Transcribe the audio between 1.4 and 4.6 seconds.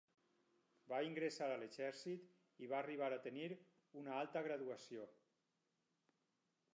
a l'exèrcit i va arribar a tenir una alta